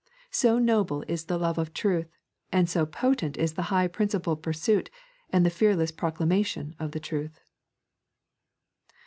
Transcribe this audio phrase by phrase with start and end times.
[0.31, 2.07] So noble is the love of truth,
[2.51, 4.89] and so potent is the high principled pursuit
[5.29, 7.39] and the fearless proclamation of the truth.